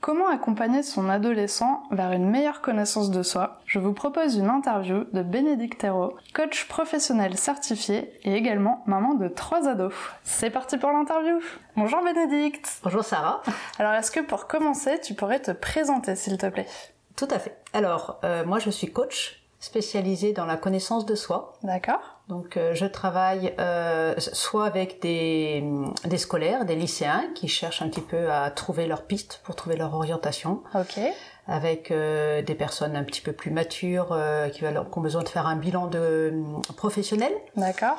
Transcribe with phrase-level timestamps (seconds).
[0.00, 3.58] Comment accompagner son adolescent vers une meilleure connaissance de soi?
[3.66, 9.26] Je vous propose une interview de Bénédicte Thérault, coach professionnel certifié et également maman de
[9.26, 9.92] trois ados.
[10.22, 11.40] C'est parti pour l'interview!
[11.76, 12.78] Bonjour Bénédicte!
[12.84, 13.42] Bonjour Sarah.
[13.80, 16.68] Alors est-ce que pour commencer, tu pourrais te présenter s'il te plaît?
[17.16, 17.58] Tout à fait.
[17.72, 21.52] Alors, euh, moi je suis coach spécialisée dans la connaissance de soi.
[21.62, 25.64] D'accord Donc euh, je travaille euh, soit avec des,
[26.04, 29.76] des scolaires, des lycéens qui cherchent un petit peu à trouver leur piste pour trouver
[29.76, 31.00] leur orientation, Ok.
[31.48, 35.28] avec euh, des personnes un petit peu plus matures euh, qui, qui ont besoin de
[35.28, 36.42] faire un bilan de euh,
[36.76, 37.96] professionnel, D'accord.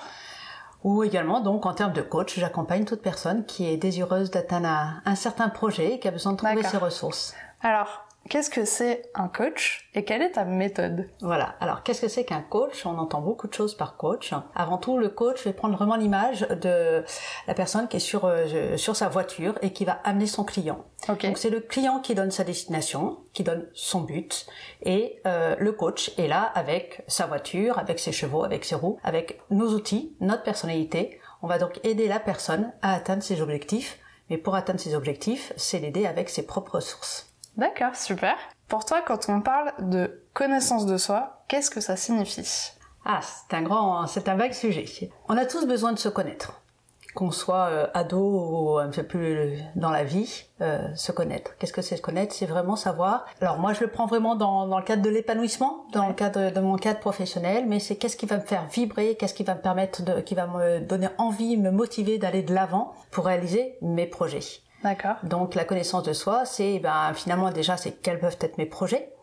[0.85, 5.01] ou également donc en termes de coach, j'accompagne toute personne qui est désireuse d'atteindre un,
[5.05, 7.35] un certain projet et qui a besoin de trouver ses ressources.
[7.61, 11.09] Alors, qu'est-ce que c'est un coach et quelle est ta méthode?
[11.21, 11.55] Voilà.
[11.59, 12.85] Alors, qu'est-ce que c'est qu'un coach?
[12.85, 14.33] On entend beaucoup de choses par coach.
[14.55, 17.03] Avant tout, le coach va prendre vraiment l'image de
[17.47, 20.85] la personne qui est sur euh, sur sa voiture et qui va amener son client.
[21.07, 21.25] Ok.
[21.25, 24.45] Donc, c'est le client qui donne sa destination, qui donne son but,
[24.83, 28.99] et euh, le coach est là avec sa voiture, avec ses chevaux, avec ses roues,
[29.03, 31.19] avec nos outils, notre personnalité.
[31.41, 33.97] On va donc aider la personne à atteindre ses objectifs.
[34.29, 37.28] Mais pour atteindre ses objectifs, c'est l'aider avec ses propres ressources.
[37.57, 38.35] D'accord, super.
[38.67, 42.71] Pour toi, quand on parle de connaissance de soi, qu'est-ce que ça signifie?
[43.05, 44.85] Ah, c'est un grand, c'est un vague sujet.
[45.27, 46.61] On a tous besoin de se connaître.
[47.15, 51.57] Qu'on soit euh, ado ou un peu plus dans la vie, euh, se connaître.
[51.57, 52.35] Qu'est-ce que c'est se connaître?
[52.35, 53.25] C'est vraiment savoir.
[53.41, 56.51] Alors moi, je le prends vraiment dans, dans le cadre de l'épanouissement, dans le cadre
[56.51, 59.55] de mon cadre professionnel, mais c'est qu'est-ce qui va me faire vibrer, qu'est-ce qui va
[59.55, 63.77] me permettre de, qui va me donner envie, me motiver d'aller de l'avant pour réaliser
[63.81, 64.61] mes projets.
[64.83, 65.17] D'accord.
[65.23, 69.13] Donc la connaissance de soi, c'est ben finalement déjà c'est quels peuvent être mes projets,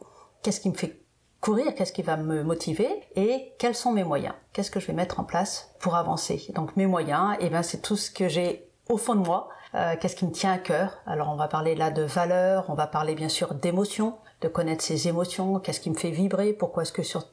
[0.42, 1.02] qu'est-ce qui me fait
[1.40, 4.92] courir, qu'est-ce qui va me motiver et quels sont mes moyens, qu'est-ce que je vais
[4.92, 6.46] mettre en place pour avancer.
[6.54, 9.94] Donc mes moyens, et ben c'est tout ce que j'ai au fond de moi, euh,
[10.00, 10.98] qu'est-ce qui me tient à cœur.
[11.06, 14.84] Alors on va parler là de valeurs, on va parler bien sûr d'émotions, de connaître
[14.84, 17.24] ses émotions, qu'est-ce qui me fait vibrer, pourquoi est-ce que sur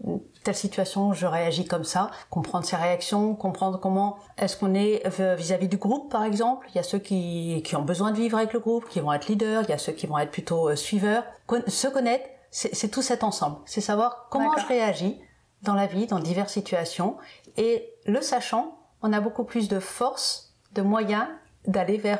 [0.43, 5.35] telle situation je réagis comme ça, comprendre ses réactions, comprendre comment est-ce qu'on est euh,
[5.35, 6.67] vis-à-vis du groupe par exemple.
[6.69, 9.11] Il y a ceux qui, qui ont besoin de vivre avec le groupe, qui vont
[9.11, 11.23] être leaders, il y a ceux qui vont être plutôt euh, suiveurs.
[11.45, 13.57] Con- se connaître, c'est tout cet ensemble.
[13.65, 15.19] C'est savoir comment je réagis
[15.63, 17.17] dans la vie, dans diverses situations.
[17.57, 21.25] Et le sachant, on a beaucoup plus de force, de moyens
[21.65, 22.19] d'aller vers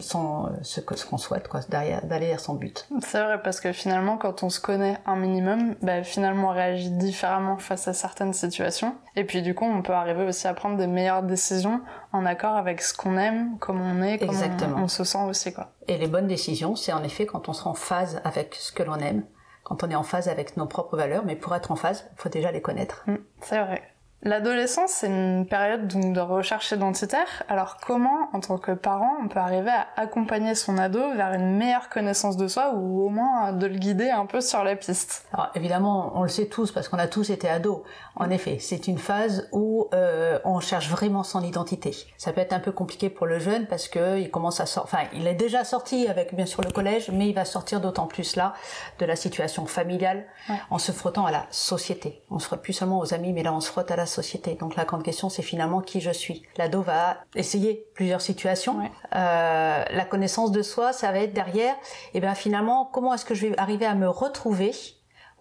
[0.00, 2.86] son, euh, ce qu'on souhaite, quoi, derrière- d'aller vers son but.
[3.00, 6.90] C'est vrai parce que finalement, quand on se connaît un minimum, bah, finalement on réagit
[6.90, 8.94] différemment face à certaines situations.
[9.16, 11.80] Et puis du coup, on peut arriver aussi à prendre des meilleures décisions
[12.12, 14.32] en accord avec ce qu'on aime, comment on est, comment
[14.78, 15.70] on, on se sent aussi quoi.
[15.88, 18.82] Et les bonnes décisions, c'est en effet quand on sera en phase avec ce que
[18.82, 19.24] l'on aime,
[19.62, 22.20] quand on est en phase avec nos propres valeurs, mais pour être en phase, il
[22.20, 23.02] faut déjà les connaître.
[23.06, 23.82] Mm, c'est vrai.
[24.24, 27.42] L'adolescence, c'est une période donc, de recherche identitaire.
[27.48, 31.56] Alors comment, en tant que parent, on peut arriver à accompagner son ado vers une
[31.58, 35.26] meilleure connaissance de soi ou au moins de le guider un peu sur la piste?
[35.34, 37.82] Alors évidemment, on le sait tous parce qu'on a tous été ados.
[38.16, 41.94] En effet, c'est une phase où euh, on cherche vraiment son identité.
[42.16, 44.84] Ça peut être un peu compliqué pour le jeune parce que il commence à sortir.
[44.94, 48.06] Enfin, il est déjà sorti avec bien sûr le collège, mais il va sortir d'autant
[48.06, 48.54] plus là
[48.98, 50.56] de la situation familiale Ouais.
[50.70, 52.22] en se frottant à la société.
[52.30, 54.54] On se frotte plus seulement aux amis, mais là on se frotte à la société.
[54.54, 56.42] Donc la grande question, c'est finalement qui je suis.
[56.56, 58.78] L'ado va essayer plusieurs situations.
[58.78, 58.90] Ouais.
[59.14, 61.74] Euh, la connaissance de soi, ça va être derrière.
[62.14, 64.72] Et bien finalement, comment est-ce que je vais arriver à me retrouver?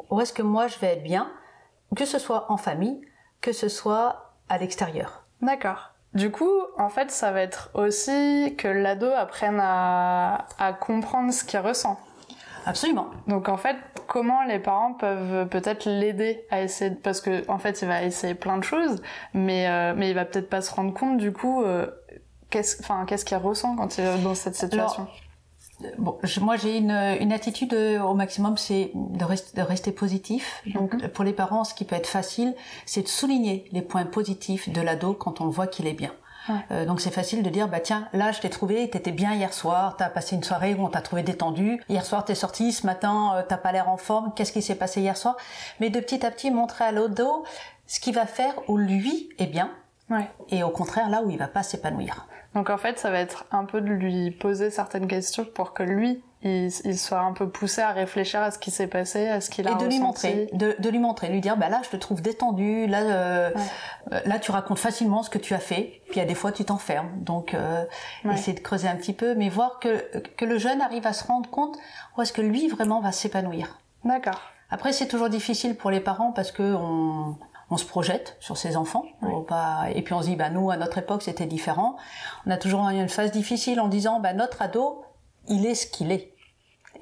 [0.09, 1.31] Où est-ce que moi je vais être bien?
[1.95, 3.01] Que ce soit en famille,
[3.41, 5.23] que ce soit à l'extérieur.
[5.41, 5.91] D'accord.
[6.13, 11.43] Du coup, en fait, ça va être aussi que l'ado apprenne à, à comprendre ce
[11.43, 11.99] qu'il ressent.
[12.65, 13.07] Absolument.
[13.27, 13.75] Donc en fait,
[14.07, 18.03] comment les parents peuvent peut-être l'aider à essayer de- parce que en fait, il va
[18.03, 19.01] essayer plein de choses,
[19.33, 21.87] mais euh, mais il va peut-être pas se rendre compte du coup euh,
[22.49, 25.07] qu'est-ce enfin qu'est-ce qu'il ressent quand il est dans cette situation?
[25.97, 29.91] Bon, je- moi j'ai une, une attitude euh, au maximum, c'est de, rest- de rester
[29.91, 30.61] positif.
[30.73, 31.09] Donc Mhm.
[31.09, 32.55] pour les parents, ce qui peut être facile,
[32.85, 36.11] c'est de souligner les points positifs de l'ado quand on voit qu'il est bien.
[36.49, 36.55] Ouais.
[36.71, 39.53] Euh, donc c'est facile de dire bah tiens là je t'ai trouvé t'étais bien hier
[39.53, 42.85] soir t'as passé une soirée où on t'a trouvé détendu hier soir t'es sorti ce
[42.85, 45.37] matin euh, t'as pas l'air en forme qu'est-ce qui s'est passé hier soir?
[45.79, 47.45] Mais de petit à petit montrer à l'ado
[47.87, 49.71] ce qui va faire où lui est bien
[50.09, 50.29] Ouais.
[50.49, 53.45] et au contraire là où il va pas s'épanouir Donc en fait, ça va être
[53.51, 57.81] un peu de lui poser certaines questions pour que lui, il, soit un peu poussé
[57.81, 60.49] à réfléchir à ce qui s'est passé, à ce qu'il a et de lui montrer,
[60.53, 63.51] de, lui montrer, lui dire bah là je te trouve détendu, là euh,
[64.11, 66.35] euh, là tu racontes facilement ce que tu as fait, puis il y a des
[66.35, 67.85] fois tu t'enfermes, donc euh,
[68.31, 70.05] essayer de creuser un petit peu, mais voir que
[70.35, 71.77] que le jeune arrive à se rendre compte
[72.17, 73.79] où est-ce que lui vraiment va s'épanouir.
[74.03, 74.41] D'accord.
[74.69, 77.37] Après c'est toujours difficile pour les parents parce que on
[77.69, 79.05] on se projette sur ses enfants.
[79.95, 81.95] Et puis on se dit, bah, nous, à notre époque, c'était différent.
[82.45, 85.03] On a toujours une phase difficile en disant, bah, notre ado,
[85.47, 86.32] il est ce qu'il est.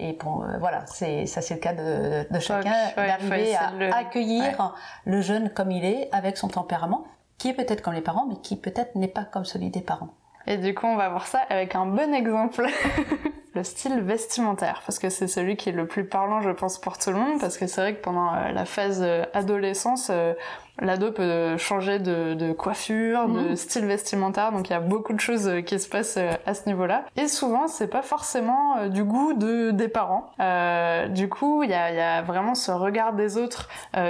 [0.03, 4.75] Et bon, euh, voilà, c'est ça, c'est le cas de, de chacun d'arriver à accueillir
[5.05, 7.05] le jeune comme il est, avec son tempérament,
[7.37, 10.09] qui est peut-être comme les parents, mais qui peut-être n'est pas comme celui des parents.
[10.47, 12.65] Et du coup, on va voir ça avec un bon exemple.
[13.53, 16.97] le style vestimentaire, parce que c'est celui qui est le plus parlant, je pense, pour
[16.97, 20.33] tout le monde, parce que c'est vrai que pendant euh, la phase euh, adolescence, euh,
[20.79, 23.55] l'ado peut changer de, coiffure, de mhm.
[23.57, 27.03] style vestimentaire, donc il y a beaucoup de choses qui se passent à ce niveau-là.
[27.17, 30.31] Et souvent, c'est pas forcément du goût de, des parents.
[31.09, 33.69] du coup, il y a, vraiment ce regard des autres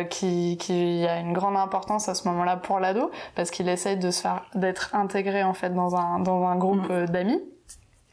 [0.09, 4.11] qui, qui a une grande importance à ce moment-là pour l'ado, parce qu'il essaye de
[4.11, 7.07] se faire, d'être intégré en fait dans un, dans un groupe mhm.
[7.07, 7.41] d'amis.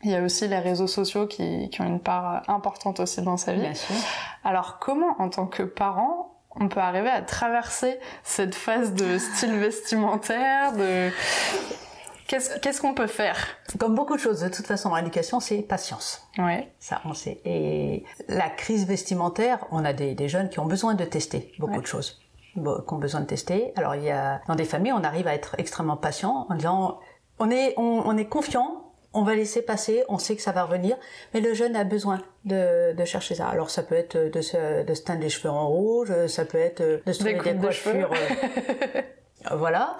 [0.05, 3.37] Il y a aussi les réseaux sociaux qui, qui ont une part importante aussi dans
[3.37, 3.61] sa vie.
[3.61, 3.97] Bien sûr.
[4.45, 9.57] Alors comment, en tant que parent, on peut arriver à traverser cette phase de style
[9.57, 11.11] vestimentaire, de
[12.29, 13.39] Qu'est-ce qu'on peut faire?
[13.79, 16.29] Comme beaucoup de choses, de toute façon, l'éducation, c'est patience.
[16.37, 16.71] Ouais.
[16.79, 17.41] Ça, on sait.
[17.47, 21.81] Et la crise vestimentaire, on a des, des jeunes qui ont besoin de tester beaucoup
[21.81, 22.21] de choses,
[22.53, 23.73] qui ont besoin de tester.
[23.77, 27.01] Alors, il y a dans des familles, on arrive à être extrêmement patient en disant,
[27.39, 30.65] on est, on, on est confiant on va laisser passer, on sait que ça va
[30.65, 30.97] revenir,
[31.33, 33.49] mais le jeune a besoin de, chercher ça.
[33.49, 36.59] Alors ça peut être de se, de se teindre les cheveux en rouge, ça peut
[36.59, 38.11] être de se trouver des, coiffures.
[38.13, 39.03] Euh,
[39.57, 39.97] voilà.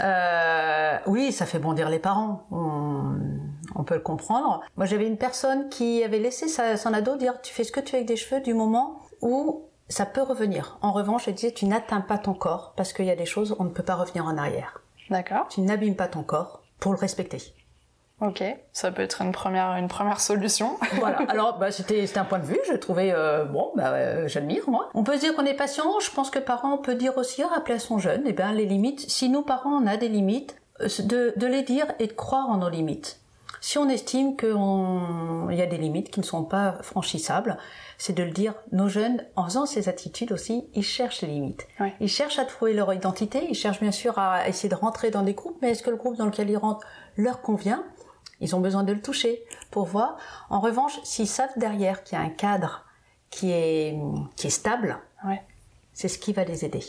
[0.00, 2.46] Euh, oui, ça fait bondir les parents.
[2.50, 4.60] On, peut le comprendre.
[4.76, 7.80] Moi, j'avais une personne qui avait laissé sa, son ado dire tu fais ce que
[7.80, 10.78] tu veux avec des cheveux du moment où ça peut revenir.
[10.82, 13.56] En revanche, elle disait tu n'atteins pas ton corps parce qu'il y a des choses
[13.58, 14.82] on ne peut pas revenir en arrière.
[15.08, 15.48] D'accord.
[15.48, 17.54] Tu n'abîmes pas ton corps pour le respecter.
[18.20, 20.76] Ok, ça peut être une première une première solution.
[20.98, 21.18] voilà.
[21.28, 24.68] Alors bah, c'était c'était un point de vue, je trouvais euh, bon bah euh, j'admire
[24.68, 24.90] moi.
[24.94, 25.98] On peut se dire qu'on est patient.
[26.00, 28.66] Je pense que parents on peut dire aussi rappeler à son jeune eh ben les
[28.66, 29.00] limites.
[29.00, 32.50] Si nous parents on a des limites, euh, de de les dire et de croire
[32.50, 33.20] en nos limites.
[33.62, 37.58] Si on estime qu'il y a des limites qui ne sont pas franchissables,
[37.98, 38.54] c'est de le dire.
[38.72, 41.66] Nos jeunes, en faisant ces attitudes aussi, ils cherchent les limites.
[42.00, 45.22] Ils cherchent à trouver leur identité, ils cherchent bien sûr à essayer de rentrer dans
[45.22, 46.86] des groupes, mais est-ce que le groupe dans lequel ils rentrent
[47.16, 47.84] leur convient?
[48.40, 50.16] Ils ont besoin de le toucher pour voir.
[50.48, 52.84] En revanche, s'ils savent derrière qu'il y a un cadre
[53.30, 53.98] qui est,
[54.36, 55.42] qui est stable, ouais.
[55.92, 56.84] c'est ce qui va les aider.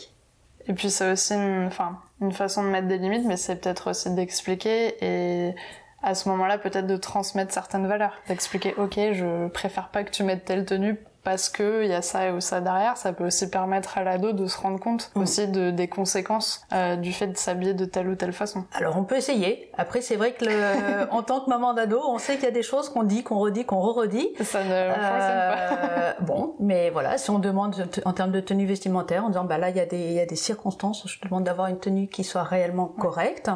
[0.67, 3.89] Et puis c'est aussi une, enfin, une façon de mettre des limites, mais c'est peut-être
[3.89, 5.55] aussi d'expliquer et
[6.03, 10.23] à ce moment-là peut-être de transmettre certaines valeurs, d'expliquer ok je préfère pas que tu
[10.23, 13.49] mettes telle tenue parce que il y a ça ou ça derrière, ça peut aussi
[13.49, 15.21] permettre à l'ado de se rendre compte mm.
[15.21, 18.65] aussi de, des conséquences euh, du fait de s'habiller de telle ou telle façon.
[18.73, 19.69] Alors on peut essayer.
[19.77, 22.51] Après c'est vrai que le, en tant que maman d'ado, on sait qu'il y a
[22.51, 24.29] des choses qu'on dit, qu'on redit, qu'on re-redit.
[24.41, 26.23] Ça ne euh, pas.
[26.23, 27.75] bon, mais voilà, si on demande
[28.05, 30.19] en termes de tenue vestimentaire, en disant bah là il y a des il y
[30.19, 33.51] a des circonstances, je demande d'avoir une tenue qui soit réellement correcte.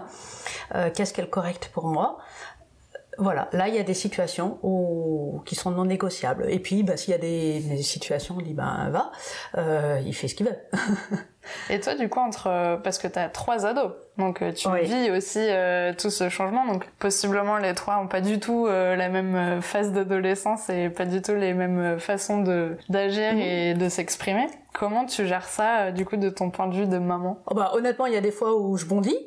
[0.74, 2.18] Euh, Qu'est-ce qu'elle correcte pour moi?
[3.18, 6.46] Voilà, là il y a des situations où, qui sont non négociables.
[6.50, 9.12] Et puis, bah, s'il y a des, des, situations, on dit ben va,
[9.58, 10.58] euh, il fait ce qu'il veut.
[11.70, 15.12] Et toi, du coup, entre parce que tu as trois ados, donc euh, tu vis
[15.12, 16.66] aussi euh, tout ce changement.
[16.66, 21.06] Donc possiblement les trois ont pas du tout euh, la même phase d'adolescence et pas
[21.06, 23.39] du tout les mêmes façons de d'agir mhm.
[23.39, 24.48] et de s'exprimer.
[24.77, 27.39] Comment tu gères ça, du coup, de ton point de vue de maman?
[27.48, 29.17] Oh bah, Honnêtement, il y a des fois où je bondis.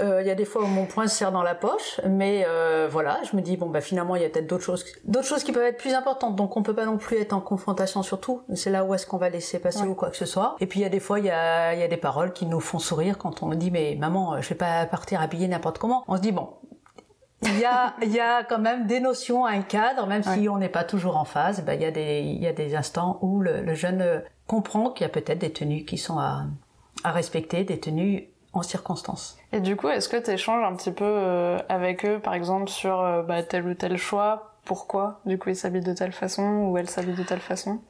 [0.00, 2.00] Il y a des fois où mon poing se serre dans la poche.
[2.08, 2.46] Mais
[2.90, 5.44] voilà, je me dis, bon, bah finalement, il y a peut-être d'autres choses, d'autres choses
[5.44, 6.36] qui peuvent être plus importantes.
[6.36, 8.40] Donc, on peut pas non plus être en confrontation sur tout.
[8.54, 10.56] C'est là où est-ce qu'on va laisser passer ou quoi que ce soit.
[10.60, 12.46] Et puis, il y a des fois, il y a, y a des paroles qui
[12.46, 15.78] nous font sourire quand on dit, mais maman, euh, je vais pas partir habillée n'importe
[15.78, 16.04] comment.
[16.08, 16.48] On se dit bon,
[17.42, 20.58] il y a, il y a quand même des notions, un cadre, même si on
[20.58, 21.64] n'est pas toujours en phase.
[21.64, 24.90] Ben, il y a des, il y a des instants où le, jeune euh, comprend
[24.90, 26.44] qu'il y a peut-être des tenues qui sont à,
[27.04, 29.38] à respecter, des tenues en circonstance.
[29.52, 32.68] Et du coup, est-ce que tu échanges un petit peu euh, avec eux, par exemple,
[32.68, 34.54] sur bah, tel ou tel choix?
[34.64, 37.80] Pourquoi, du coup, ils s'habillent de telle façon ou elle s'habille de telle façon?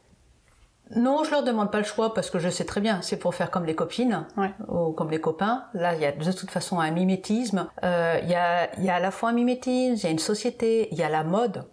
[0.97, 3.35] Non, je leur demande pas le choix parce que je sais très bien, c'est pour
[3.35, 4.27] faire comme les copines
[4.69, 5.65] ou comme les copains.
[5.73, 7.69] Là, il y a de toute façon un mimétisme.
[7.85, 10.19] Euh, il y, a, y a à la fois un mimétisme, il y a une
[10.19, 11.65] société, il y a la mode.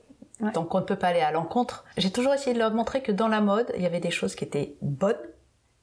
[0.53, 1.83] Donc on ne peut pas aller à l'encontre.
[1.97, 4.35] J'ai toujours essayé de leur montrer que dans la mode, il y avait des choses
[4.35, 5.15] qui étaient bonnes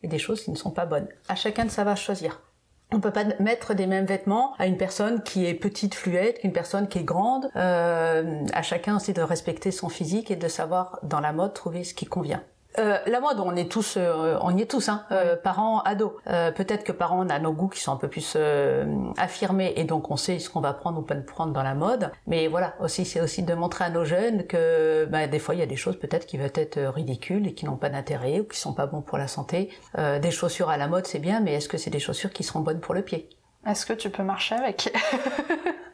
[0.03, 1.09] et des choses qui ne sont pas bonnes.
[1.29, 2.41] À chacun de va choisir.
[2.93, 6.53] On peut pas mettre des mêmes vêtements à une personne qui est petite fluette qu'une
[6.53, 7.51] personne qui est grande.
[7.57, 11.83] Euh, à chacun aussi de respecter son physique et de savoir dans la mode trouver
[11.83, 12.45] ce qui convient.
[12.79, 16.13] Euh, la mode, on est tous, euh, on y est tous, hein, euh, parents, ados.
[16.27, 18.37] Euh, peut-être que parents, on a nos goûts qui sont un peu plus
[19.17, 22.11] affirmés et donc on sait ce qu'on va prendre ou pas prendre dans la mode.
[22.27, 25.59] Mais voilà, aussi c'est aussi de montrer à nos jeunes que bah, des fois il
[25.59, 28.45] y a des choses peut-être qui vont être ridicules et qui n'ont pas d'intérêt ou
[28.45, 29.71] qui sont pas bons pour la santé.
[29.97, 32.61] des chaussures à la mode, c'est bien, mais est-ce que c'est des chaussures qui seront
[32.61, 33.29] bonnes pour le pied?
[33.67, 34.93] Est-ce que tu peux marcher avec?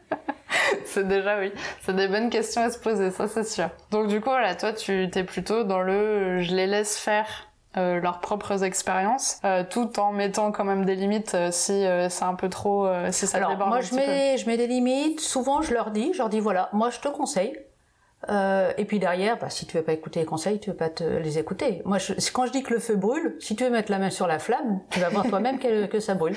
[0.85, 1.51] c'est déjà oui.
[1.81, 3.69] C'est des bonnes questions à se poser, ça c'est sûr.
[3.91, 8.01] Donc du coup, voilà, toi tu t'es plutôt dans le je les laisse faire euh,
[8.01, 12.35] leurs propres expériences, euh, tout en mettant quand même des limites euh, si c'est un
[12.35, 15.21] peu trop, si ça Alors, moi je mets, je mets des limites.
[15.21, 17.57] Souvent je leur dis, je leur dis voilà, moi je te conseille.
[18.29, 21.03] et puis derrière, bah, si tu veux pas écouter les conseils, tu veux pas te
[21.03, 21.81] les écouter.
[21.85, 24.09] Moi, je, quand je dis que le feu brûle, si tu veux mettre la main
[24.09, 26.35] sur la flamme, tu vas voir toi-même que, que, ça brûle.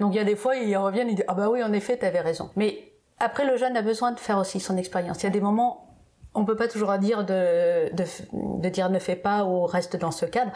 [0.00, 1.96] Donc il y a des fois, ils reviennent, ils disent ah bah oui, en effet,
[1.96, 2.50] tu avais raison.
[2.56, 5.22] Mais après, le jeune a besoin de faire aussi son expérience.
[5.22, 5.86] Il y a des moments,
[6.34, 10.10] on peut pas toujours dire de, de, de, dire ne fais pas ou reste dans
[10.10, 10.52] ce cadre.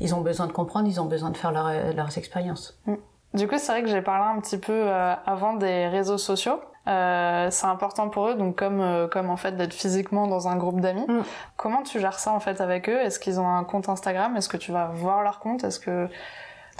[0.00, 2.78] Ils ont besoin de comprendre, ils ont besoin de faire leurs expériences.
[2.86, 2.94] Mm.
[3.34, 6.60] Du coup, c'est vrai que j'ai parlé un petit peu euh, avant des réseaux sociaux.
[6.86, 10.56] Euh, c'est important pour eux, donc comme euh, comme en fait d'être physiquement dans un
[10.56, 11.06] groupe d'amis.
[11.08, 11.22] Mm.
[11.56, 13.00] Comment tu gères ça en fait avec eux?
[13.00, 14.36] Est-ce qu'ils ont un compte Instagram?
[14.36, 15.64] Est-ce que tu vas voir leur compte?
[15.64, 16.08] Est-ce que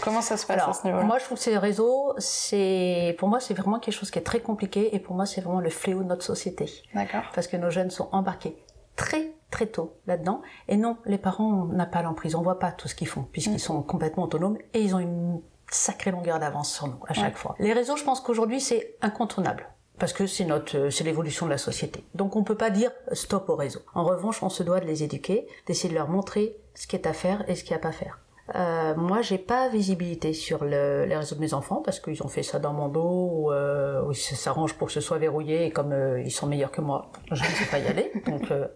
[0.03, 1.05] Comment ça se passe à ce niveau-là?
[1.05, 4.23] Moi, je trouve que ces réseaux, c'est pour moi, c'est vraiment quelque chose qui est
[4.23, 6.71] très compliqué et pour moi, c'est vraiment le fléau de notre société.
[6.95, 7.23] D'accord.
[7.35, 8.57] Parce que nos jeunes sont embarqués
[8.97, 10.43] très très tôt là-dedans.
[10.69, 13.55] Et non, les parents n'ont pas l'emprise, on voit pas tout ce qu'ils font puisqu'ils
[13.55, 13.59] mm.
[13.59, 17.55] sont complètement autonomes et ils ont une sacrée longueur d'avance sur nous à chaque fois.
[17.59, 21.59] Les réseaux, je pense qu'aujourd'hui, c'est incontournable parce que c'est notre, c'est l'évolution de la
[21.59, 22.05] société.
[22.15, 23.81] Donc on peut pas dire stop au réseau.
[23.95, 27.07] En revanche, on se doit de les éduquer, d'essayer de leur montrer ce qui est
[27.07, 28.19] à faire et ce qui est à pas faire.
[28.55, 32.29] Euh, moi, j'ai pas visibilité sur le, les réseaux de mes enfants parce qu'ils ont
[32.29, 35.71] fait ça dans mon dos ou, euh, ils s'arrangent pour que ce soit verrouillé et
[35.71, 38.13] comme euh, ils sont meilleurs que moi, je ne sais pas y aller.
[38.27, 38.67] Donc, euh,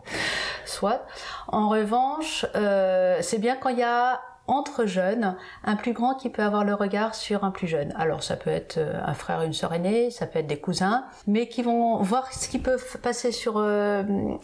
[0.65, 1.05] soit.
[1.49, 4.21] En revanche, euh, c'est bien quand il y a
[4.51, 7.93] entre jeunes, un plus grand qui peut avoir le regard sur un plus jeune.
[7.99, 11.51] Alors ça peut être un frère une sœur aînée, ça peut être des cousins, mais
[11.51, 13.63] qui vont voir ce qu'ils peuvent passer sur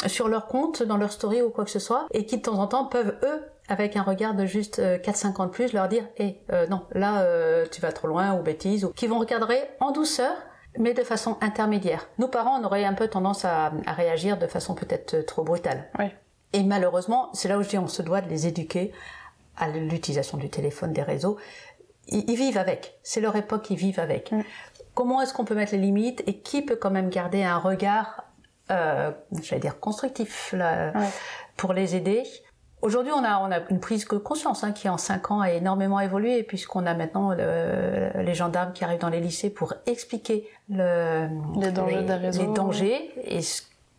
[0.06, 2.58] sur leur compte, dans leur story ou quoi que ce soit, et qui de temps
[2.58, 5.88] en temps peuvent eux avec un regard de juste 4-5 euh, ans de plus, leur
[5.88, 9.58] dire Eh, non, là euh, tu vas trop loin ou bêtise, ou qui vont regarder
[9.80, 10.36] en douceur,
[10.78, 12.08] mais de façon intermédiaire.
[12.18, 15.88] Nous parents, on aurait un peu tendance à, réagir de façon peut-être trop brutale.
[15.98, 16.06] Oui.
[16.52, 18.92] Et malheureusement, c'est là où je dis on se doit de les éduquer
[19.56, 21.38] à l'utilisation du téléphone, des réseaux.
[22.08, 22.98] Ils, vivent avec.
[23.02, 24.30] C'est leur époque, ils vivent avec.
[24.30, 24.42] Mm.
[24.94, 28.24] Comment est-ce qu'on peut mettre les limites et qui peut quand même garder un regard,
[28.70, 29.10] euh,
[29.42, 30.92] j'allais dire constructif, là,
[31.56, 32.24] pour les aider?
[32.84, 35.50] Aujourd'hui, on a, on a une prise de conscience hein, qui en cinq ans a
[35.50, 41.28] énormément évolué puisqu'on a maintenant les gendarmes qui arrivent dans les lycées pour expliquer le,
[41.58, 42.42] les dangers des réseaux.
[42.42, 43.40] Les dangers et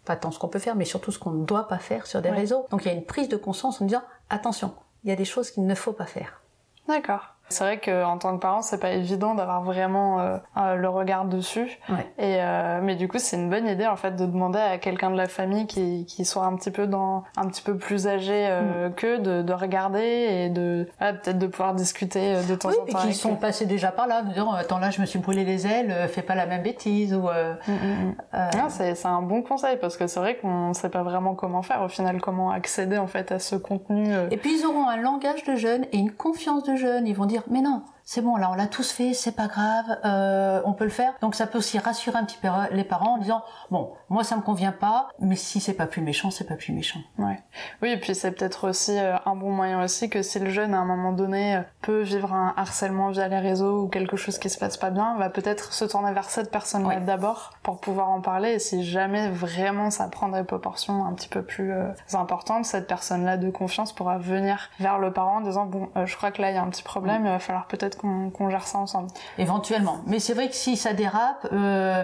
[0.05, 2.21] pas tant ce qu'on peut faire, mais surtout ce qu'on ne doit pas faire sur
[2.21, 2.67] des réseaux.
[2.69, 5.25] Donc il y a une prise de conscience en disant attention, il y a des
[5.25, 6.43] choses qu'il ne faut pas faire.
[6.87, 7.34] D'accord.
[7.49, 11.25] C'est vrai qu'en tant que parent, c'est pas évident d'avoir vraiment euh, euh, le regard
[11.25, 11.79] dessus.
[12.17, 15.11] Et euh, mais du coup, c'est une bonne idée en fait de demander à quelqu'un
[15.11, 18.47] de la famille qui, qui soit un petit peu dans un petit peu plus âgé
[18.49, 18.93] euh, mm.
[18.95, 23.03] que de, de, regarder et de peut-être de pouvoir discuter de temps en temps.
[23.03, 25.45] Et qui sont passés déjà par là, de dire attends là, je me suis brûlé
[25.45, 27.27] les ailes, fais pas la même bêtise ou.
[27.27, 31.35] Mm, mm, c'est c'est un bon conseil parce que c'est vrai qu'on sait pas vraiment
[31.35, 34.13] comment faire au final, comment accéder en fait à ce contenu.
[34.31, 37.05] Et puis ils auront un langage de jeunes et une confiance de jeunes.
[37.07, 39.85] Ils vont dire mais non, c'est bon, là on l'a tous fait, c'est pas grave,
[40.05, 41.13] euh, on peut le faire.
[41.21, 44.35] Donc ça peut aussi rassurer un petit peu les parents en disant bon, moi ça
[44.35, 46.99] me convient pas, mais si c'est pas plus méchant, c'est pas plus méchant.
[47.17, 47.39] Ouais.
[47.81, 50.75] Oui, et puis c'est peut-être aussi euh, un bon moyen aussi que si le jeune
[50.75, 54.37] à un moment donné euh, peut vivre un harcèlement via les réseaux ou quelque chose
[54.37, 58.09] qui se passe pas bien, va peut-être se tourner vers cette personne-là d'abord pour pouvoir
[58.09, 58.51] en parler.
[58.51, 61.73] Et si jamais vraiment ça prend des proportions un petit peu plus
[62.13, 66.29] importantes, cette personne-là de confiance pourra venir vers le parent en disant bon, je crois
[66.29, 68.77] que là il y a un petit problème, il va falloir peut-être qu'on gère ça
[68.77, 69.09] ensemble.
[69.37, 69.99] Éventuellement.
[70.05, 72.03] Mais c'est vrai que si ça dérape, euh,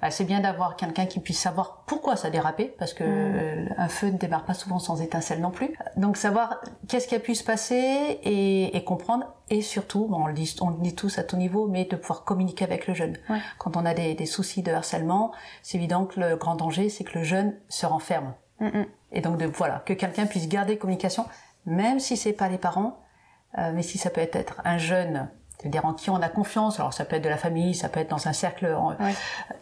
[0.00, 3.74] bah, c'est bien d'avoir quelqu'un qui puisse savoir pourquoi ça a dérapé, parce que mm.
[3.76, 5.76] un feu ne démarre pas souvent sans étincelle non plus.
[5.96, 10.34] Donc savoir qu'est-ce qui a pu se passer et, comprendre, et surtout, bon, on le
[10.34, 13.16] dit, on le dit tous à tout niveau, mais de pouvoir communiquer avec le jeune.
[13.58, 15.32] Quand on a des, soucis de harcèlement,
[15.62, 18.34] c'est évident que le grand danger, c'est que le jeune se renferme.
[19.12, 21.26] Et donc de voilà, que quelqu'un puisse garder communication,
[21.66, 22.98] même si c'est pas les parents,
[23.74, 26.78] mais si ça peut être un jeune c'est-à-dire en qui on a confiance.
[26.78, 29.12] Alors ça peut être de la famille, ça peut être dans un cercle euh,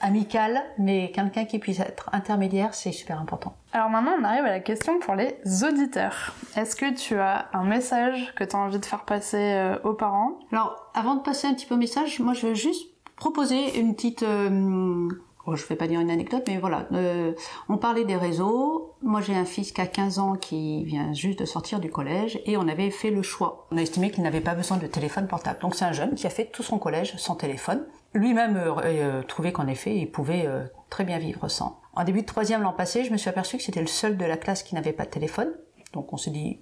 [0.01, 3.55] amical, mais quelqu'un qui puisse être intermédiaire, c'est super important.
[3.73, 6.35] Alors maintenant, on arrive à la question pour les auditeurs.
[6.57, 9.95] Est-ce que tu as un message que tu as envie de faire passer euh, aux
[9.95, 10.39] parents?
[10.53, 12.87] Alors, avant de passer un petit peu au message, moi je veux juste
[13.17, 14.23] proposer une petite...
[14.23, 15.09] Euh,
[15.55, 16.87] je ne vais pas dire une anecdote, mais voilà.
[16.93, 17.33] Euh,
[17.69, 18.95] on parlait des réseaux.
[19.03, 22.41] Moi, j'ai un fils qui a 15 ans qui vient juste de sortir du collège
[22.47, 23.67] et on avait fait le choix.
[23.71, 25.61] On a estimé qu'il n'avait pas besoin de téléphone portable.
[25.61, 27.85] Donc, c'est un jeune qui a fait tout son collège sans téléphone.
[28.15, 31.81] Lui-même euh, euh trouvait qu'en effet, il pouvait euh, très bien vivre sans.
[31.95, 34.25] En début de troisième l'an passé, je me suis aperçu que c'était le seul de
[34.25, 35.53] la classe qui n'avait pas de téléphone.
[35.93, 36.61] Donc, on s'est dit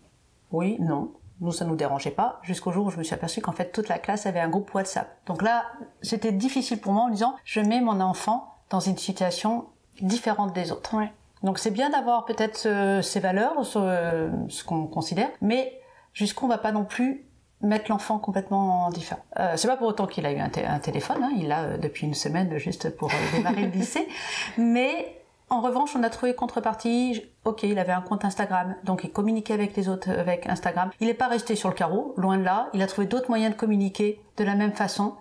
[0.53, 3.53] oui, non, nous, ça nous dérangeait pas, jusqu'au jour où je me suis aperçu qu'en
[3.53, 5.19] fait, toute la classe avait un groupe WhatsApp.
[5.27, 5.65] Donc là,
[6.01, 9.67] c'était difficile pour moi en disant, je mets mon enfant dans une situation
[10.01, 10.97] différente des autres.
[11.43, 15.81] Donc c'est bien d'avoir peut-être ces valeurs, ce, ce qu'on considère, mais
[16.15, 17.27] jusqu'où on va pas non plus
[17.65, 19.23] mettre l'enfant complètement différent.
[19.39, 22.07] Euh, c'est pas pour autant qu'il a eu un, téléphone, hein, il l'a euh, depuis
[22.07, 24.07] une semaine juste pour euh, démarrer le lycée,
[24.59, 27.23] mais en revanche, on a trouvé contrepartie.
[27.45, 30.91] Ok, il avait un compte Instagram, donc il communiquait avec les autres avec Instagram.
[31.01, 32.71] Il n'est pas resté sur le carreau, loin de là.
[32.73, 35.15] Il a trouvé d'autres moyens de communiquer de la même façon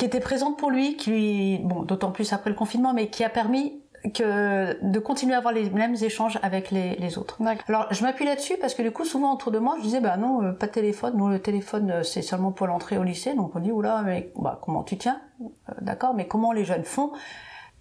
[0.00, 3.22] qui était présente pour lui, qui lui, bon, d'autant plus après le confinement, mais qui
[3.22, 3.82] a permis
[4.14, 7.38] que de continuer à avoir les mêmes échanges avec les, les autres.
[7.68, 10.16] Alors je m'appuie là-dessus parce que du coup souvent autour de moi je disais bah
[10.16, 13.34] non euh, pas de téléphone, nous le téléphone euh, c'est seulement pour l'entrée au lycée.
[13.34, 15.20] Donc on dit oula mais bah comment tu tiens?
[15.42, 17.12] Euh, d'accord mais comment les jeunes font?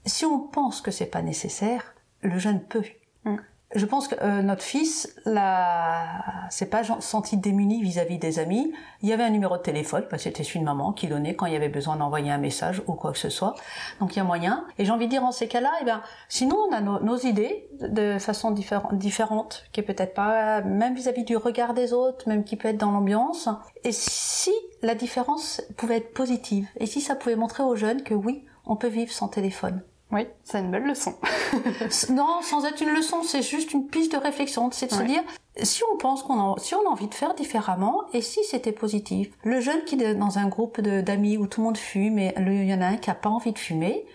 [0.06, 2.84] Si on pense que c'est pas nécessaire le jeune peut.
[3.24, 3.38] Mm
[3.76, 8.74] je pense que euh, notre fils là s'est pas senti démuni vis-à-vis des amis.
[9.04, 11.36] Il y avait un numéro de téléphone, parce que c'était celui de maman qui donnait
[11.36, 13.54] quand il y avait besoin d'envoyer un message ou quoi que ce soit.
[14.00, 14.66] Donc il y a moyen.
[14.80, 17.70] Et j'ai envie de dire en ces cas-là, eh ben, sinon on a nos idées
[17.80, 22.44] de façon différente, différente qui est peut-être pas même vis-à-vis du regard des autres, même
[22.44, 23.50] qui peut être dans l'ambiance.
[23.84, 28.16] Et si la différence pouvait être positive, et si ça pouvait montrer aux jeunes que
[28.16, 29.84] oui, on peut vivre sans téléphone.
[30.12, 31.14] Oui, c'est une belle leçon.
[32.10, 34.70] non, sans être une leçon, c'est juste une piste de réflexion.
[34.72, 35.22] C'est de se dire,
[35.62, 38.72] si on pense qu'on a, si on a envie de faire différemment, et si c'était
[38.72, 39.30] positif?
[39.44, 42.66] Le jeune qui est dans un groupe d'amis où tout le monde fume, et il
[42.66, 44.06] y en a un qui a pas envie de fumer,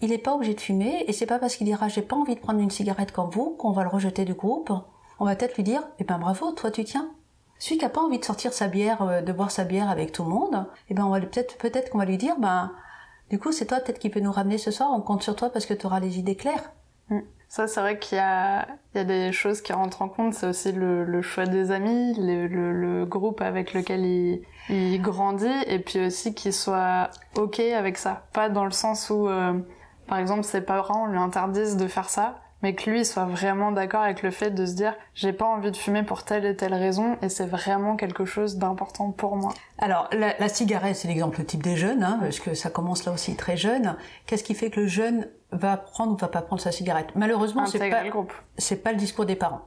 [0.00, 2.34] il n'est pas obligé de fumer, et c'est pas parce qu'il dira j'ai pas envie
[2.34, 4.72] de prendre une cigarette comme vous qu'on va le rejeter du groupe.
[5.20, 7.10] On va peut-être lui dire, eh ben bravo, toi tu tiens.
[7.58, 10.12] Celui qui a pas envie de sortir sa bière, euh, de boire sa bière avec
[10.12, 12.72] tout le monde, eh ben on va peut-être peut-être qu'on va lui dire, ben
[13.30, 14.90] du coup, c'est toi peut-être qui peut nous ramener ce soir.
[14.92, 16.72] On compte sur toi parce que tu auras les idées claires.
[17.10, 17.20] Mm.
[17.48, 20.34] Ça, c'est vrai qu'il y y a des choses qui rentrent en compte.
[20.34, 25.00] C'est aussi le, le, choix des amis, le, le, le, groupe avec lequel il, il
[25.00, 28.26] grandit, et puis aussi qu'il soit ok avec ça.
[28.34, 29.54] Pas dans le sens où, euh,
[30.06, 34.02] par exemple, ses parents lui interdisent de faire ça, mais que lui soit vraiment d'accord
[34.02, 36.74] avec le fait de se dire j'ai pas envie de fumer pour telle et telle
[36.74, 39.52] raison et c'est vraiment quelque chose d'important pour moi.
[39.78, 43.12] Alors la, la cigarette c'est l'exemple type des jeunes hein, parce que ça commence là
[43.12, 43.96] aussi très jeune.
[44.26, 47.08] Qu'est-ce qui fait que le jeune va prendre ou va pas prendre sa cigarette?
[47.14, 48.02] Malheureusement c'est pas
[48.56, 49.62] c'est pas le discours des parents.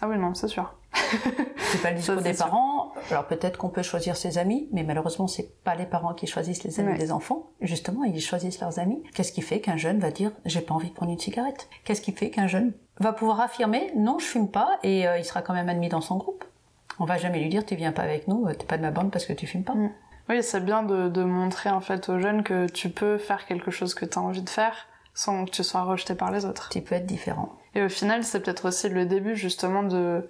[0.00, 0.74] Ah oui non c'est sûr.
[0.92, 2.79] c'est pas le discours des parents.
[3.10, 6.64] Alors peut-être qu'on peut choisir ses amis, mais malheureusement c'est pas les parents qui choisissent
[6.64, 7.50] les amis des enfants.
[7.60, 9.02] Justement, ils choisissent leurs amis.
[9.14, 12.00] Qu'est-ce qui fait qu'un jeune va dire j'ai pas envie de prendre une cigarette Qu'est-ce
[12.00, 15.42] qui fait qu'un jeune va pouvoir affirmer non je fume pas et euh, il sera
[15.42, 16.44] quand même admis dans son groupe
[16.98, 19.10] On va jamais lui dire tu viens pas avec nous, t'es pas de ma bande
[19.10, 19.74] parce que tu fumes pas.
[19.74, 19.90] Mm.
[20.28, 23.72] Oui, c'est bien de, de, montrer en fait aux jeunes que tu peux faire quelque
[23.72, 26.68] chose que tu as envie de faire sans que tu sois rejeté par les autres.
[26.70, 27.56] Tu peux être différent.
[27.74, 30.28] Et au final, c'est peut-être aussi le début justement de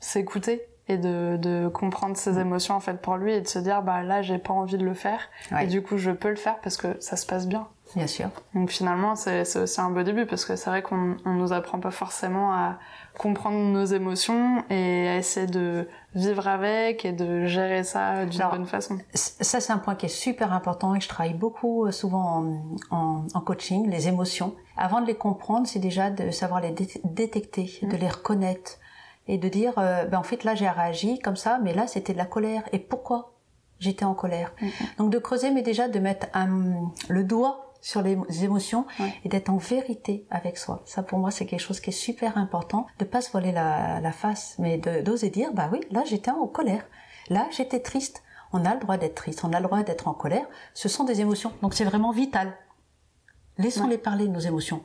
[0.00, 2.40] s'écouter et de, de, comprendre ses mm.
[2.40, 4.84] émotions en fait pour lui et de se dire bah là j'ai pas envie de
[4.84, 5.28] le faire
[5.60, 7.68] et du coup je peux le faire parce que ça se passe bien.
[7.94, 8.30] Bien sûr.
[8.54, 11.78] Donc finalement c'est aussi un beau début parce que c'est vrai qu'on on nous apprend
[11.78, 12.78] pas forcément à
[13.18, 18.66] comprendre nos émotions et à essayer de vivre avec et de gérer ça d'une bonne
[18.66, 18.98] façon.
[19.14, 22.44] Ça c'est un point qui est super important et je travaille beaucoup euh, souvent
[22.90, 24.54] en, en, en coaching, les émotions.
[24.76, 28.00] Avant de les comprendre c'est déjà de savoir les détecter, de mm.
[28.00, 28.78] les reconnaître
[29.28, 32.12] et de dire euh, ben en fait là j'ai réagi comme ça mais là c'était
[32.12, 32.62] de la colère.
[32.72, 33.32] Et pourquoi
[33.78, 34.52] j'étais en colère
[34.98, 38.86] donc de creuser mais déjà de mettre un, le doigt sur les émotions
[39.24, 40.82] et d'être en vérité avec soi.
[40.84, 44.00] Ça pour moi c'est quelque chose qui est super important de pas se voiler la,
[44.00, 46.84] la face mais d'oser dire bah oui là j'étais en colère.
[47.28, 48.22] Là j'étais triste.
[48.52, 49.42] On a le droit d'être triste.
[49.44, 50.46] On a le droit d'être en colère.
[50.74, 51.52] Ce sont des émotions.
[51.62, 52.52] Donc c'est vraiment vital.
[53.58, 54.82] Laissons les parler nos émotions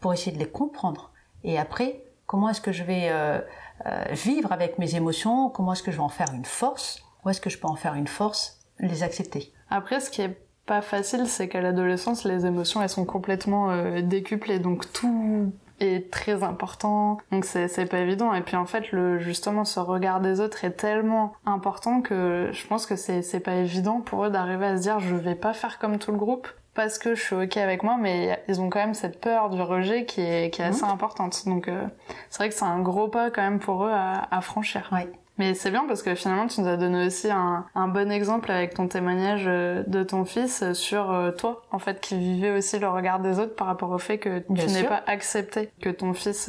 [0.00, 1.12] pour essayer de les comprendre.
[1.44, 3.40] Et après comment est-ce que je vais euh,
[3.86, 7.28] euh, vivre avec mes émotions, comment est-ce que je vais en faire une force, ou
[7.28, 9.52] est-ce que je peux en faire une force, les accepter.
[9.68, 14.00] Après, ce qui est pas facile, c'est qu'à l'adolescence, les émotions, elles sont complètement euh,
[14.00, 18.32] décuplées, donc tout est très important, donc c'est pas évident.
[18.32, 22.66] Et puis en fait, le justement ce regard des autres est tellement important que je
[22.68, 25.80] pense que c'est pas évident pour eux d'arriver à se dire je vais pas faire
[25.80, 28.78] comme tout le groupe parce que je suis ok avec moi, mais ils ont quand
[28.78, 30.92] même cette peur du rejet qui est, qui est assez mhm.
[30.92, 31.46] importante.
[31.46, 31.84] Donc euh,
[32.28, 34.88] c'est vrai que c'est un gros pas quand même pour eux à, à franchir.
[34.92, 35.10] Ouais.
[35.38, 38.52] Mais c'est bien parce que finalement tu nous as donné aussi un, un bon exemple
[38.52, 42.78] avec ton témoignage euh, de ton fils sur euh, toi, en fait, qui vivait aussi
[42.78, 46.12] le regard des autres par rapport au fait que tu n'es pas accepté que ton
[46.12, 46.48] fils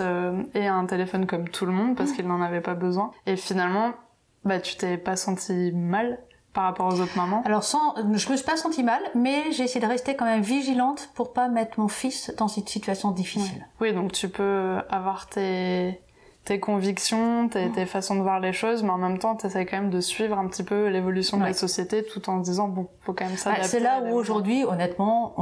[0.53, 2.15] ait un téléphone comme tout le monde parce mhm.
[2.15, 3.11] qu'il n'en avait pas besoin.
[3.25, 3.93] Et finalement,
[4.43, 6.19] bah tu t'es pas senti mal
[6.53, 9.63] par rapport aux autres mamans Alors sans, je me suis pas sentie mal, mais j'ai
[9.63, 13.67] essayé de rester quand même vigilante pour pas mettre mon fils dans cette situation difficile.
[13.79, 16.01] Oui, donc tu peux avoir tes
[16.43, 19.65] tes convictions, tes, tes, façons de voir les choses, mais en même temps, tu essaies
[19.65, 22.87] quand même de suivre un petit peu l'évolution de la société tout en disant, bon,
[23.01, 23.61] faut quand même ça.
[23.61, 25.35] c'est là où aujourd'hui, honnêtement,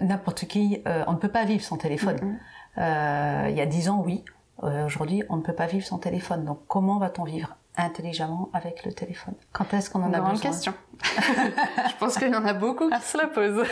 [0.00, 2.38] n'importe qui, euh, on ne peut pas vivre sans téléphone.
[2.78, 4.24] Euh, il y a dix ans, oui.
[4.62, 6.44] Euh, aujourd'hui, on ne peut pas vivre sans téléphone.
[6.44, 7.56] Donc, comment va-t-on vivre?
[7.76, 10.74] Intelligemment avec le téléphone Quand est-ce qu'on en a besoin question.
[11.02, 13.66] je pense qu'il y en a beaucoup qui se la posent.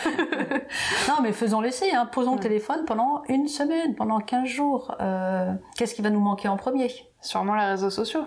[1.08, 1.92] non, mais faisons l'essai.
[1.92, 2.06] Hein.
[2.06, 4.96] Posons le téléphone pendant une semaine, pendant 15 jours.
[5.00, 6.90] Euh, Qu'est-ce qui va nous manquer en premier?
[7.20, 8.26] Sûrement les réseaux sociaux.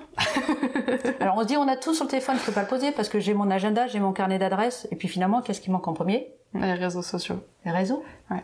[1.19, 2.93] Alors on se dit on a tout sur le téléphone, je peux pas le poser
[2.93, 4.87] parce que j'ai mon agenda, j'ai mon carnet d'adresses.
[4.91, 6.31] Et puis finalement, qu'est-ce qui manque en premier?
[6.53, 7.43] Les réseaux sociaux.
[7.65, 8.03] Les réseaux?
[8.31, 8.43] Ouais.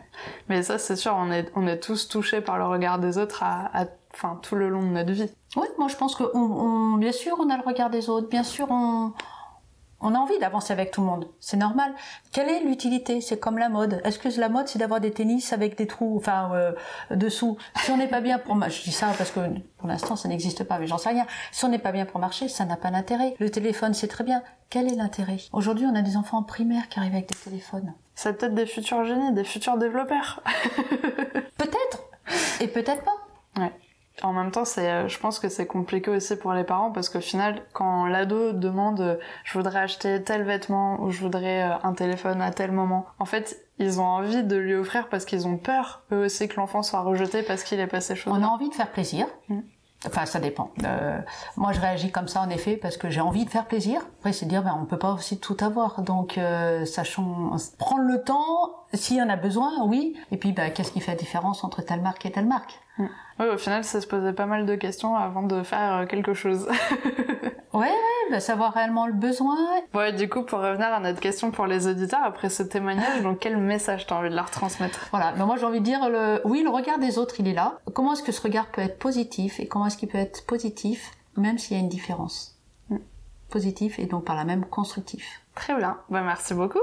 [0.50, 3.42] Mais ça, c'est sûr, on est, on est tous touchés par le regard des autres
[3.42, 5.30] à, à enfin tout le long de notre vie.
[5.56, 8.42] Oui, moi je pense que on, bien sûr on a le regard des autres, bien
[8.42, 9.12] sûr on,
[10.00, 11.92] on a envie d'avancer avec tout le monde, c'est normal.
[12.32, 13.20] Quelle est l'utilité?
[13.20, 14.00] C'est comme la mode.
[14.04, 16.72] Est-ce que la mode c'est d'avoir des tennis avec des trous, enfin euh,
[17.10, 17.56] dessous?
[17.84, 19.40] Si on n'est pas bien pour marcher, je dis ça parce que
[19.78, 21.26] pour l'instant ça n'existe pas, mais j'en sais rien.
[21.52, 23.34] Si on n'est pas bien pour marcher, ça n'a pas d'intérêt.
[23.38, 24.42] Le téléphone c'est très bien.
[24.70, 25.38] Quel est l'intérêt?
[25.52, 27.94] Aujourd'hui on a des enfants en primaire qui arrivent avec des téléphones.
[28.14, 30.42] C'est peut-être des futurs génies, des futurs développeurs.
[31.58, 32.02] peut-être
[32.60, 33.60] et peut-être pas.
[33.60, 33.72] Ouais.
[34.22, 37.20] En même temps, c'est, je pense que c'est compliqué aussi pour les parents parce qu'au
[37.20, 42.42] final, quand l'ado demande je voudrais acheter tel vêtement ou je voudrais euh, un téléphone
[42.42, 46.02] à tel moment, en fait, ils ont envie de lui offrir parce qu'ils ont peur
[46.12, 48.32] eux aussi que l'enfant soit rejeté parce qu'il ait pas ces choses.
[48.36, 49.26] On a envie de faire plaisir.
[49.48, 49.60] Mm.
[50.06, 50.70] Enfin, ça dépend.
[50.84, 51.18] Euh,
[51.56, 54.00] moi, je réagis comme ça en effet parce que j'ai envie de faire plaisir.
[54.18, 56.02] Après, c'est dire, ben, on peut pas aussi tout avoir.
[56.02, 58.86] Donc, euh, sachons prendre le temps.
[58.94, 60.16] S'il y en a besoin, oui.
[60.30, 62.80] Et puis, ben, qu'est-ce qui fait la différence entre telle marque et telle marque?
[62.98, 63.06] Mm.
[63.40, 66.34] Oui, au final, ça se posait pas mal de questions avant de faire euh, quelque
[66.34, 66.68] chose.
[67.72, 67.90] ouais, ouais,
[68.32, 69.56] bah, savoir réellement le besoin.
[69.94, 73.38] Ouais, du coup, pour revenir à notre question pour les auditeurs, après ce témoignage, donc
[73.38, 75.06] quel message t'as envie de leur transmettre?
[75.10, 76.40] Voilà, mais moi j'ai envie de dire, le...
[76.44, 77.78] oui, le regard des autres, il est là.
[77.94, 81.12] Comment est-ce que ce regard peut être positif et comment est-ce qu'il peut être positif
[81.36, 82.58] même s'il y a une différence?
[82.88, 82.96] Mm.
[83.50, 85.42] Positif et donc par la même constructif.
[85.54, 86.80] Très bien, bah, merci beaucoup.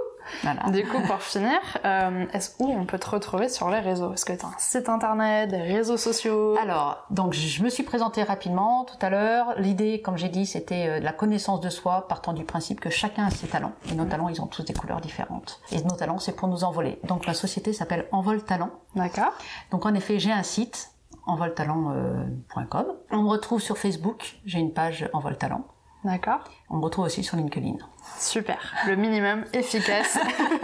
[0.71, 4.13] Du coup, pour finir, euh, est-ce où on peut te retrouver sur les réseaux?
[4.13, 6.55] Est-ce que tu as un site internet, des réseaux sociaux?
[6.61, 9.53] Alors, donc je me suis présentée rapidement tout à l'heure.
[9.57, 13.25] L'idée, comme j'ai dit, c'était euh, la connaissance de soi, partant du principe que chacun
[13.25, 13.73] a ses talents.
[13.91, 15.61] Et nos talents, ils ont tous des couleurs différentes.
[15.71, 16.99] Et nos talents, c'est pour nous envoler.
[17.03, 18.69] Donc la société s'appelle Envol Talent.
[18.95, 19.33] D'accord.
[19.71, 20.91] Donc en effet, j'ai un site
[21.25, 22.85] envoltalent.com.
[23.11, 25.65] On me retrouve sur Facebook, j'ai une page Envol Talent.
[26.03, 26.39] D'accord.
[26.69, 27.75] On me retrouve aussi sur LinkedIn.
[28.17, 28.73] Super.
[28.87, 30.17] Le minimum efficace.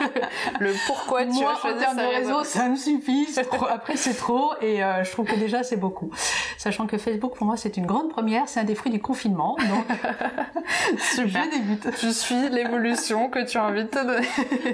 [0.61, 3.27] le pourquoi tu as choisi en termes de réseau, ça me suffit.
[3.69, 6.09] Après, c'est trop et euh, je trouve que déjà c'est beaucoup.
[6.57, 9.57] Sachant que Facebook pour moi c'est une grande première, c'est un des fruits du confinement.
[9.57, 9.85] Donc
[10.99, 11.43] Super.
[11.43, 11.95] je débute.
[11.97, 14.27] Tu suis l'évolution que tu as envie de te donner.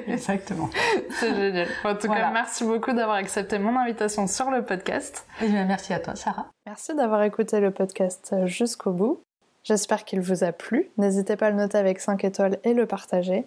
[0.08, 0.70] Exactement.
[1.12, 1.68] c'est génial.
[1.84, 5.26] En tout cas, merci beaucoup d'avoir accepté mon invitation sur le podcast.
[5.42, 6.52] Et bien, merci à toi, Sarah.
[6.68, 9.24] Merci d'avoir écouté le podcast jusqu'au bout.
[9.64, 10.90] J'espère qu'il vous a plu.
[10.98, 13.46] N'hésitez pas à le noter avec 5 étoiles et le partager.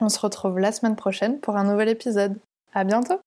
[0.00, 2.38] On se retrouve la semaine prochaine pour un nouvel épisode.
[2.74, 3.20] À bientôt!